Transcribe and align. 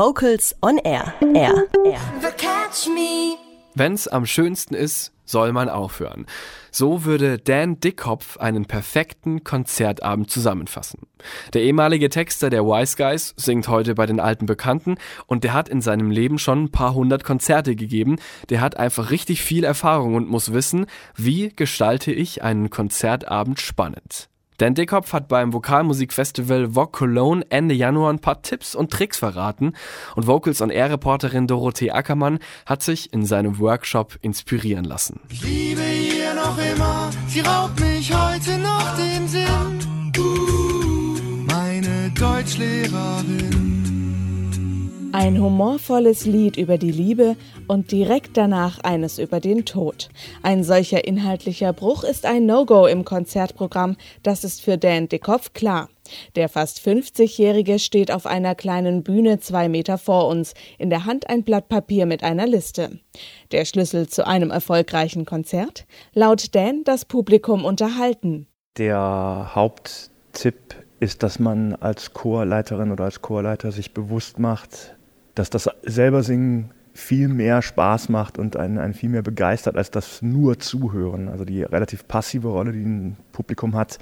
Vocals 0.00 0.56
on 0.62 0.78
Air. 0.78 1.12
Air. 1.34 1.66
Air. 1.84 2.00
Wenn's 3.74 4.08
am 4.08 4.24
schönsten 4.24 4.74
ist, 4.74 5.12
soll 5.26 5.52
man 5.52 5.68
aufhören. 5.68 6.24
So 6.70 7.04
würde 7.04 7.36
Dan 7.36 7.80
Dickkopf 7.80 8.38
einen 8.38 8.64
perfekten 8.64 9.44
Konzertabend 9.44 10.30
zusammenfassen. 10.30 11.00
Der 11.52 11.60
ehemalige 11.60 12.08
Texter 12.08 12.48
der 12.48 12.64
Wise 12.64 12.96
Guys 12.96 13.34
singt 13.36 13.68
heute 13.68 13.94
bei 13.94 14.06
den 14.06 14.20
alten 14.20 14.46
Bekannten 14.46 14.96
und 15.26 15.44
der 15.44 15.52
hat 15.52 15.68
in 15.68 15.82
seinem 15.82 16.10
Leben 16.10 16.38
schon 16.38 16.64
ein 16.64 16.72
paar 16.72 16.94
hundert 16.94 17.22
Konzerte 17.22 17.76
gegeben. 17.76 18.16
Der 18.48 18.62
hat 18.62 18.78
einfach 18.78 19.10
richtig 19.10 19.42
viel 19.42 19.64
Erfahrung 19.64 20.14
und 20.14 20.30
muss 20.30 20.54
wissen, 20.54 20.86
wie 21.14 21.50
gestalte 21.54 22.10
ich 22.10 22.42
einen 22.42 22.70
Konzertabend 22.70 23.60
spannend. 23.60 24.29
Dan 24.60 24.74
Dickkopf 24.74 25.14
hat 25.14 25.26
beim 25.26 25.54
Vokalmusikfestival 25.54 26.74
Vogue 26.74 26.92
Cologne 26.92 27.46
Ende 27.48 27.74
Januar 27.74 28.12
ein 28.12 28.18
paar 28.18 28.42
Tipps 28.42 28.74
und 28.74 28.90
Tricks 28.90 29.16
verraten 29.16 29.72
und 30.16 30.26
Vocals 30.26 30.60
on 30.60 30.68
Air 30.68 30.90
Reporterin 30.90 31.46
Dorothee 31.46 31.92
Ackermann 31.92 32.40
hat 32.66 32.82
sich 32.82 33.10
in 33.10 33.24
seinem 33.24 33.58
Workshop 33.58 34.18
inspirieren 34.20 34.84
lassen. 34.84 35.20
Ich 35.30 35.42
liebe 35.42 35.80
ihr 35.80 36.34
noch 36.34 36.58
immer, 36.58 37.08
sie 37.26 37.40
raubt 37.40 37.80
mich 37.80 38.12
heute 38.12 38.58
noch 38.58 38.96
den 38.98 39.28
Sinn. 39.28 40.12
Uh, 40.18 41.16
meine 41.46 42.10
Deutschlehrerin. 42.10 43.39
Ein 45.20 45.38
humorvolles 45.38 46.24
Lied 46.24 46.56
über 46.56 46.78
die 46.78 46.90
Liebe 46.90 47.36
und 47.68 47.92
direkt 47.92 48.38
danach 48.38 48.78
eines 48.78 49.18
über 49.18 49.38
den 49.38 49.66
Tod. 49.66 50.08
Ein 50.42 50.64
solcher 50.64 51.06
inhaltlicher 51.06 51.74
Bruch 51.74 52.04
ist 52.04 52.24
ein 52.24 52.46
No-Go 52.46 52.86
im 52.86 53.04
Konzertprogramm, 53.04 53.98
das 54.22 54.44
ist 54.44 54.62
für 54.62 54.78
Dan 54.78 55.10
Dekopf 55.10 55.52
klar. 55.52 55.90
Der 56.36 56.48
fast 56.48 56.78
50-Jährige 56.78 57.78
steht 57.78 58.10
auf 58.10 58.24
einer 58.24 58.54
kleinen 58.54 59.02
Bühne 59.02 59.40
zwei 59.40 59.68
Meter 59.68 59.98
vor 59.98 60.26
uns, 60.26 60.54
in 60.78 60.88
der 60.88 61.04
Hand 61.04 61.28
ein 61.28 61.44
Blatt 61.44 61.68
Papier 61.68 62.06
mit 62.06 62.24
einer 62.24 62.46
Liste. 62.46 62.98
Der 63.52 63.66
Schlüssel 63.66 64.08
zu 64.08 64.26
einem 64.26 64.50
erfolgreichen 64.50 65.26
Konzert? 65.26 65.84
Laut 66.14 66.54
Dan 66.54 66.82
das 66.84 67.04
Publikum 67.04 67.66
unterhalten. 67.66 68.46
Der 68.78 69.50
Haupttipp 69.54 70.76
ist, 70.98 71.22
dass 71.22 71.38
man 71.38 71.74
als 71.74 72.14
Chorleiterin 72.14 72.90
oder 72.90 73.04
als 73.04 73.20
Chorleiter 73.20 73.70
sich 73.70 73.92
bewusst 73.92 74.38
macht, 74.38 74.96
dass 75.40 75.50
das 75.50 75.70
selber 75.82 76.22
Singen 76.22 76.70
viel 76.92 77.28
mehr 77.28 77.62
Spaß 77.62 78.08
macht 78.08 78.38
und 78.38 78.56
einen, 78.56 78.78
einen 78.78 78.94
viel 78.94 79.08
mehr 79.08 79.22
begeistert 79.22 79.76
als 79.76 79.90
das 79.90 80.22
nur 80.22 80.58
Zuhören. 80.58 81.28
Also 81.28 81.44
die 81.44 81.62
relativ 81.62 82.06
passive 82.06 82.48
Rolle, 82.48 82.72
die 82.72 82.84
ein 82.84 83.16
Publikum 83.32 83.74
hat, 83.74 83.98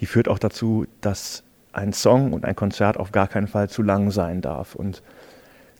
die 0.00 0.06
führt 0.06 0.28
auch 0.28 0.38
dazu, 0.38 0.86
dass 1.00 1.44
ein 1.72 1.92
Song 1.92 2.32
und 2.32 2.44
ein 2.44 2.56
Konzert 2.56 2.96
auf 2.96 3.12
gar 3.12 3.28
keinen 3.28 3.46
Fall 3.46 3.68
zu 3.68 3.82
lang 3.82 4.10
sein 4.10 4.40
darf. 4.40 4.74
Und 4.74 5.02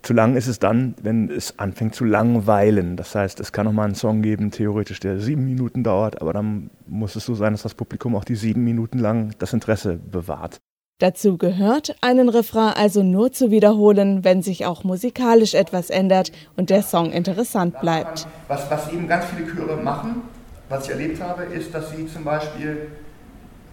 zu 0.03 0.13
lang 0.13 0.37
ist 0.37 0.49
es 0.49 0.59
dann, 0.59 0.95
wenn 1.03 1.31
es 1.31 1.59
anfängt 1.59 1.95
zu 1.95 2.05
langweilen. 2.05 2.97
Das 2.97 3.15
heißt, 3.15 3.41
es 3.41 3.53
kann 3.53 3.65
noch 3.65 3.73
mal 3.73 3.85
einen 3.85 3.95
Song 3.95 4.23
geben, 4.23 4.51
theoretisch, 4.51 5.01
der 5.01 5.19
sieben 5.19 5.45
Minuten 5.45 5.83
dauert, 5.83 6.21
aber 6.21 6.33
dann 6.33 6.71
muss 6.87 7.17
es 7.17 7.25
so 7.25 7.35
sein, 7.35 7.53
dass 7.53 7.63
das 7.63 7.75
Publikum 7.75 8.15
auch 8.15 8.25
die 8.25 8.37
sieben 8.37 8.65
Minuten 8.65 8.99
lang 8.99 9.35
das 9.39 9.53
Interesse 9.53 9.97
bewahrt. 9.97 10.61
Dazu 11.01 11.39
gehört, 11.39 11.97
einen 12.03 12.29
Refrain 12.29 12.73
also 12.77 13.03
nur 13.03 13.33
zu 13.33 13.51
wiederholen, 13.51 14.23
wenn 14.23 14.43
sich 14.43 14.65
auch 14.65 14.85
musikalisch 14.85 15.55
etwas 15.55 15.91
ändert 15.91 16.31
und 16.57 16.71
der 16.71 16.83
Song 16.83 17.11
interessant 17.11 17.81
bleibt. 17.81 18.29
Was, 18.47 18.71
was 18.71 18.93
eben 18.93 19.09
ganz 19.09 19.25
viele 19.25 19.45
Chöre 19.53 19.77
machen, 19.77 20.23
was 20.69 20.85
ich 20.85 20.93
erlebt 20.93 21.21
habe, 21.21 21.43
ist, 21.47 21.75
dass 21.75 21.91
sie 21.91 22.07
zum 22.07 22.23
Beispiel 22.23 22.93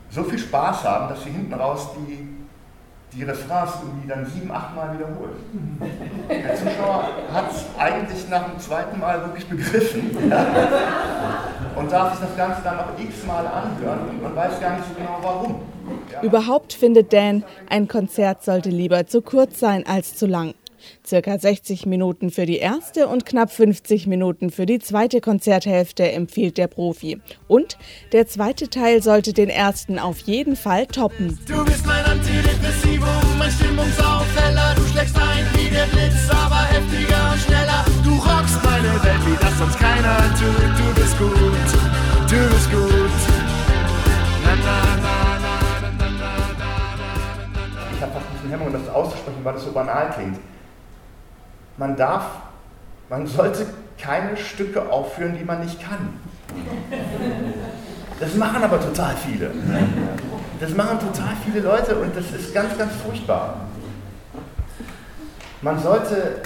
so 0.09 0.23
viel 0.23 0.39
Spaß 0.39 0.83
haben, 0.83 1.09
dass 1.09 1.23
sie 1.23 1.29
hinten 1.29 1.53
raus 1.53 1.89
die, 1.95 2.27
die 3.15 3.23
Refrains 3.23 3.73
irgendwie 3.83 4.07
dann 4.07 4.25
sieben, 4.25 4.51
acht 4.51 4.75
Mal 4.75 4.95
wiederholen. 4.97 5.79
Der 6.27 6.55
Zuschauer 6.55 7.07
hat 7.31 7.51
es 7.51 7.65
eigentlich 7.77 8.29
nach 8.31 8.49
dem 8.49 8.59
zweiten 8.59 8.99
Mal 8.99 9.21
wirklich 9.21 9.47
begriffen 9.47 10.17
und 11.75 11.91
darf 11.91 12.17
sich 12.17 12.27
das 12.27 12.37
Ganze 12.37 12.61
dann 12.63 12.77
noch 12.77 12.99
x-mal 12.99 13.45
anhören 13.45 14.09
und 14.09 14.21
man 14.21 14.35
weiß 14.35 14.59
gar 14.59 14.77
nicht 14.77 14.87
so 14.87 14.93
genau 14.95 15.19
warum. 15.21 15.55
Überhaupt 16.21 16.73
findet 16.73 17.13
Dan, 17.13 17.43
ein 17.69 17.87
Konzert 17.87 18.43
sollte 18.43 18.69
lieber 18.69 19.07
zu 19.07 19.21
kurz 19.21 19.59
sein 19.59 19.85
als 19.85 20.15
zu 20.15 20.27
lang. 20.27 20.53
Circa 21.05 21.37
60 21.37 21.85
Minuten 21.85 22.31
für 22.31 22.45
die 22.45 22.57
erste 22.57 23.07
und 23.07 23.25
knapp 23.25 23.51
50 23.51 24.07
Minuten 24.07 24.49
für 24.49 24.65
die 24.65 24.79
zweite 24.79 25.21
Konzerthälfte 25.21 26.11
empfiehlt 26.11 26.57
der 26.57 26.67
Profi. 26.67 27.21
Und 27.47 27.77
der 28.11 28.27
zweite 28.27 28.69
Teil 28.69 29.01
sollte 29.01 29.33
den 29.33 29.49
ersten 29.49 29.99
auf 29.99 30.19
jeden 30.19 30.55
Fall 30.55 30.87
toppen. 30.87 31.39
Du 31.47 31.63
bist 31.65 31.85
mein 31.85 32.03
Antidepressivum, 32.05 33.37
mein 33.37 33.51
Stimmungsaufheller. 33.51 34.75
Du 34.75 34.83
schlägst 34.87 35.15
ein 35.17 35.45
wie 35.53 35.69
der 35.69 35.85
Blitz, 35.85 36.29
aber 36.29 36.65
heftiger 36.65 37.31
und 37.31 37.39
schneller. 37.39 37.85
Du 38.03 38.13
rockst 38.15 38.63
meine 38.63 38.93
Welt, 39.03 39.21
wie 39.25 39.37
das. 39.39 39.51
Du 39.59 39.70
bist 40.93 41.17
gut, 41.17 41.31
du 41.31 42.49
bist 42.49 42.71
gut. 42.71 43.11
Ich 47.93 48.01
habe 48.01 48.11
fast 48.11 48.25
ein 48.25 48.33
bisschen 48.33 48.49
Hemmung, 48.49 48.73
das 48.73 48.93
auszusprechen, 48.93 49.39
weil 49.43 49.53
das 49.53 49.63
so 49.63 49.71
banal 49.71 50.11
klingt. 50.13 50.39
Man 51.77 51.95
darf, 51.95 52.25
man 53.09 53.27
sollte 53.27 53.67
keine 53.97 54.35
Stücke 54.35 54.89
aufführen, 54.89 55.37
die 55.37 55.45
man 55.45 55.61
nicht 55.61 55.81
kann. 55.81 56.19
Das 58.19 58.35
machen 58.35 58.63
aber 58.63 58.79
total 58.79 59.15
viele. 59.15 59.51
Das 60.59 60.71
machen 60.75 60.99
total 60.99 61.33
viele 61.43 61.61
Leute 61.61 61.95
und 61.95 62.15
das 62.15 62.31
ist 62.31 62.53
ganz, 62.53 62.77
ganz 62.77 62.93
furchtbar. 62.95 63.55
Man 65.61 65.79
sollte 65.79 66.41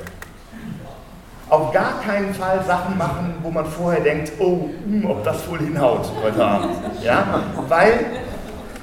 auf 1.50 1.72
gar 1.72 2.02
keinen 2.02 2.34
Fall 2.34 2.64
Sachen 2.66 2.98
machen, 2.98 3.36
wo 3.44 3.52
man 3.52 3.66
vorher 3.66 4.02
denkt, 4.02 4.32
oh, 4.40 4.70
hm, 4.86 5.06
ob 5.06 5.24
das 5.24 5.48
wohl 5.50 5.60
hinhaut 5.60 6.10
heute 6.24 6.44
Abend. 6.44 6.76
Ja? 7.04 7.44
Weil 7.68 8.06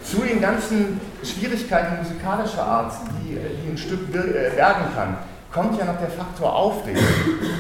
zu 0.05 0.21
den 0.21 0.41
ganzen 0.41 1.01
Schwierigkeiten 1.25 1.99
musikalischer 2.03 2.65
Art, 2.65 2.93
die, 3.21 3.35
die 3.35 3.71
ein 3.73 3.79
Stück 3.79 4.15
äh, 4.15 4.55
bergen 4.55 4.85
kann, 4.95 5.17
kommt 5.53 5.79
ja 5.79 5.85
noch 5.85 5.99
der 5.99 6.09
Faktor 6.09 6.55
Aufregung 6.55 7.03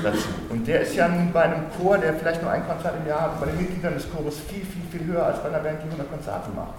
dazu. 0.03 0.29
Und 0.49 0.67
der 0.67 0.81
ist 0.83 0.95
ja 0.95 1.09
nun 1.09 1.31
bei 1.33 1.43
einem 1.43 1.65
Chor, 1.79 1.99
der 1.99 2.15
vielleicht 2.15 2.43
nur 2.43 2.51
ein 2.51 2.67
Konzert 2.67 2.95
im 3.03 3.09
Jahr 3.09 3.23
hat, 3.23 3.41
bei 3.41 3.47
den 3.47 3.59
Mitgliedern 3.59 3.95
des 3.95 4.07
Chores 4.11 4.37
viel, 4.49 4.65
viel, 4.65 4.83
viel 4.91 5.07
höher 5.07 5.27
als 5.27 5.43
bei 5.43 5.49
einer 5.49 5.59
Band, 5.59 5.81
die 5.83 5.87
100 5.87 6.11
Konzerte 6.11 6.51
macht. 6.55 6.75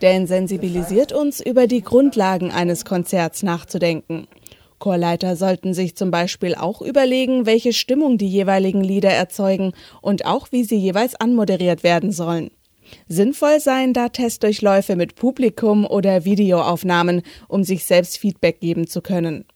Dan 0.00 0.26
sensibilisiert 0.26 1.12
uns, 1.12 1.40
über 1.40 1.66
die 1.66 1.82
Grundlagen 1.82 2.50
eines 2.50 2.84
Konzerts 2.84 3.42
nachzudenken. 3.42 4.26
Chorleiter 4.84 5.34
sollten 5.34 5.72
sich 5.72 5.96
zum 5.96 6.10
Beispiel 6.10 6.54
auch 6.54 6.82
überlegen, 6.82 7.46
welche 7.46 7.72
Stimmung 7.72 8.18
die 8.18 8.28
jeweiligen 8.28 8.84
Lieder 8.84 9.08
erzeugen 9.08 9.72
und 10.02 10.26
auch 10.26 10.52
wie 10.52 10.62
sie 10.62 10.76
jeweils 10.76 11.14
anmoderiert 11.14 11.82
werden 11.82 12.12
sollen. 12.12 12.50
Sinnvoll 13.08 13.60
seien 13.60 13.94
da 13.94 14.10
Testdurchläufe 14.10 14.94
mit 14.94 15.14
Publikum 15.14 15.86
oder 15.86 16.26
Videoaufnahmen, 16.26 17.22
um 17.48 17.64
sich 17.64 17.86
selbst 17.86 18.18
Feedback 18.18 18.60
geben 18.60 18.86
zu 18.86 19.00
können. 19.00 19.46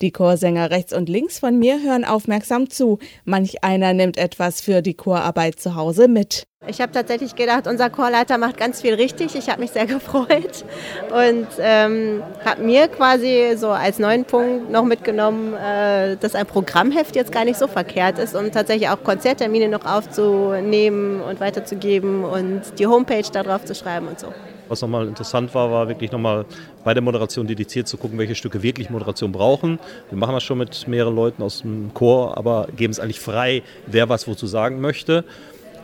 Die 0.00 0.12
Chorsänger 0.12 0.70
rechts 0.70 0.92
und 0.92 1.08
links 1.08 1.38
von 1.38 1.58
mir 1.58 1.82
hören 1.82 2.04
aufmerksam 2.04 2.70
zu. 2.70 2.98
Manch 3.24 3.62
einer 3.64 3.92
nimmt 3.92 4.16
etwas 4.16 4.60
für 4.60 4.82
die 4.82 4.94
Chorarbeit 4.94 5.58
zu 5.60 5.74
Hause 5.74 6.08
mit. 6.08 6.44
Ich 6.68 6.80
habe 6.80 6.92
tatsächlich 6.92 7.34
gedacht, 7.34 7.66
unser 7.66 7.90
Chorleiter 7.90 8.38
macht 8.38 8.56
ganz 8.56 8.80
viel 8.80 8.94
richtig. 8.94 9.34
Ich 9.34 9.48
habe 9.48 9.60
mich 9.60 9.72
sehr 9.72 9.86
gefreut 9.86 10.64
und 11.10 11.48
ähm, 11.58 12.22
habe 12.44 12.62
mir 12.62 12.86
quasi 12.86 13.54
so 13.56 13.70
als 13.70 13.98
neuen 13.98 14.24
Punkt 14.24 14.70
noch 14.70 14.84
mitgenommen, 14.84 15.54
äh, 15.54 16.16
dass 16.16 16.36
ein 16.36 16.46
Programmheft 16.46 17.16
jetzt 17.16 17.32
gar 17.32 17.44
nicht 17.44 17.58
so 17.58 17.66
verkehrt 17.66 18.18
ist, 18.18 18.36
um 18.36 18.52
tatsächlich 18.52 18.88
auch 18.90 19.02
Konzerttermine 19.02 19.68
noch 19.68 19.84
aufzunehmen 19.84 21.20
und 21.20 21.40
weiterzugeben 21.40 22.24
und 22.24 22.62
die 22.78 22.86
Homepage 22.86 23.28
da 23.32 23.42
drauf 23.42 23.64
zu 23.64 23.74
schreiben 23.74 24.06
und 24.06 24.20
so. 24.20 24.28
Was 24.72 24.80
nochmal 24.80 25.06
interessant 25.06 25.54
war, 25.54 25.70
war 25.70 25.88
wirklich 25.88 26.12
nochmal 26.12 26.46
bei 26.82 26.94
der 26.94 27.02
Moderation 27.02 27.46
dediziert 27.46 27.86
zu 27.88 27.98
gucken, 27.98 28.16
welche 28.16 28.34
Stücke 28.34 28.62
wirklich 28.62 28.88
Moderation 28.88 29.30
brauchen. 29.30 29.78
Wir 30.08 30.16
machen 30.16 30.32
das 30.32 30.44
schon 30.44 30.56
mit 30.56 30.88
mehreren 30.88 31.14
Leuten 31.14 31.42
aus 31.42 31.60
dem 31.60 31.92
Chor, 31.92 32.38
aber 32.38 32.68
geben 32.74 32.90
es 32.90 32.98
eigentlich 32.98 33.20
frei, 33.20 33.62
wer 33.86 34.08
was 34.08 34.26
wozu 34.26 34.46
sagen 34.46 34.80
möchte. 34.80 35.26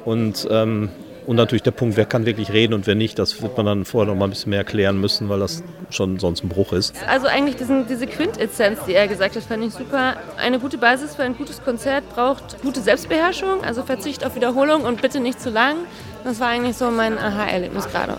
Und, 0.06 0.48
ähm, 0.50 0.88
und 1.26 1.36
natürlich 1.36 1.62
der 1.62 1.72
Punkt, 1.72 1.98
wer 1.98 2.06
kann 2.06 2.24
wirklich 2.24 2.50
reden 2.50 2.72
und 2.72 2.86
wer 2.86 2.94
nicht, 2.94 3.18
das 3.18 3.42
wird 3.42 3.58
man 3.58 3.66
dann 3.66 3.84
vorher 3.84 4.10
noch 4.10 4.18
mal 4.18 4.24
ein 4.24 4.30
bisschen 4.30 4.48
mehr 4.48 4.60
erklären 4.60 4.98
müssen, 4.98 5.28
weil 5.28 5.40
das 5.40 5.62
schon 5.90 6.18
sonst 6.18 6.42
ein 6.42 6.48
Bruch 6.48 6.72
ist. 6.72 6.94
Also 7.06 7.26
eigentlich 7.26 7.56
diesen, 7.56 7.86
diese 7.86 8.06
Quintessenz, 8.06 8.78
die 8.86 8.94
er 8.94 9.06
gesagt 9.06 9.36
hat, 9.36 9.42
fand 9.42 9.66
ich 9.66 9.74
super. 9.74 10.16
Eine 10.38 10.60
gute 10.60 10.78
Basis 10.78 11.14
für 11.14 11.24
ein 11.24 11.36
gutes 11.36 11.62
Konzert 11.62 12.08
braucht 12.14 12.62
gute 12.62 12.80
Selbstbeherrschung, 12.80 13.62
also 13.62 13.82
Verzicht 13.82 14.24
auf 14.24 14.34
Wiederholung 14.34 14.84
und 14.84 15.02
bitte 15.02 15.20
nicht 15.20 15.42
zu 15.42 15.50
lang. 15.50 15.76
Das 16.24 16.40
war 16.40 16.48
eigentlich 16.48 16.78
so 16.78 16.90
mein 16.90 17.18
Aha-Erlebnis 17.18 17.86
gerade. 17.90 18.16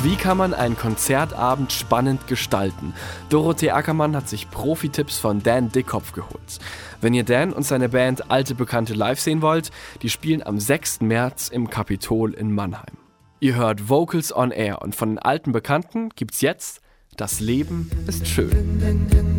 Wie 0.00 0.14
kann 0.14 0.38
man 0.38 0.54
einen 0.54 0.76
Konzertabend 0.76 1.72
spannend 1.72 2.28
gestalten? 2.28 2.94
Dorothee 3.30 3.72
Ackermann 3.72 4.14
hat 4.14 4.28
sich 4.28 4.48
Profi-Tipps 4.48 5.18
von 5.18 5.42
Dan 5.42 5.72
Dickkopf 5.72 6.12
geholt. 6.12 6.60
Wenn 7.00 7.14
ihr 7.14 7.24
Dan 7.24 7.52
und 7.52 7.64
seine 7.64 7.88
Band 7.88 8.30
Alte 8.30 8.54
Bekannte 8.54 8.94
live 8.94 9.18
sehen 9.18 9.42
wollt, 9.42 9.72
die 10.02 10.08
spielen 10.08 10.46
am 10.46 10.60
6. 10.60 11.00
März 11.00 11.48
im 11.48 11.68
Kapitol 11.68 12.32
in 12.32 12.52
Mannheim. 12.52 12.96
Ihr 13.40 13.56
hört 13.56 13.88
Vocals 13.88 14.34
on 14.34 14.52
Air 14.52 14.82
und 14.82 14.94
von 14.94 15.10
den 15.10 15.18
alten 15.18 15.50
Bekannten 15.50 16.10
gibt's 16.14 16.42
jetzt 16.42 16.80
Das 17.16 17.40
Leben 17.40 17.90
ist 18.06 18.28
schön. 18.28 19.37